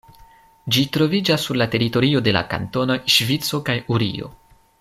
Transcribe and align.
Ĝi 0.75 0.85
troviĝas 0.95 1.45
sur 1.49 1.59
la 1.63 1.69
teritorio 1.75 2.23
de 2.29 2.35
la 2.39 2.43
kantonoj 2.57 2.99
Ŝvico 3.19 3.65
kaj 3.69 3.81
Urio. 3.97 4.37